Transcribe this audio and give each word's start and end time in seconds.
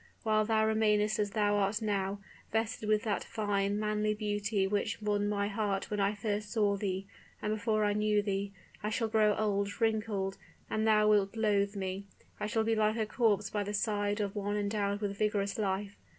While 0.23 0.45
thou 0.45 0.65
remainest 0.65 1.19
as 1.19 1.29
thou 1.29 1.57
art 1.57 1.79
now, 1.79 2.17
vested 2.51 2.89
with 2.89 3.03
that 3.03 3.23
fine, 3.23 3.79
manly 3.79 4.15
beauty 4.15 4.65
which 4.65 4.99
won 4.99 5.29
my 5.29 5.47
heart 5.47 5.91
when 5.91 5.99
first 6.15 6.25
I 6.47 6.51
saw 6.53 6.75
thee, 6.75 7.05
and 7.39 7.53
before 7.53 7.85
I 7.85 7.93
knew 7.93 8.23
thee: 8.23 8.51
I 8.81 8.89
shall 8.89 9.09
grow 9.09 9.35
old, 9.35 9.79
wrinkled, 9.79 10.39
and 10.71 10.87
thou 10.87 11.07
wilt 11.07 11.35
loathe 11.37 11.75
me. 11.75 12.05
I 12.39 12.47
shall 12.47 12.63
be 12.63 12.73
like 12.75 12.97
a 12.97 13.05
corpse 13.05 13.51
by 13.51 13.61
the 13.63 13.75
side 13.75 14.19
of 14.19 14.35
one 14.35 14.57
endowed 14.57 15.01
with 15.01 15.19
vigorous 15.19 15.59
life. 15.59 15.95